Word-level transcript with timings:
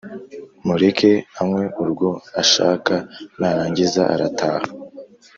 Mureke 0.65 1.11
anywe 1.39 1.63
urwo 1.81 2.09
ashaka 2.41 2.93
narangiza 3.39 4.01
arataha 4.13 4.67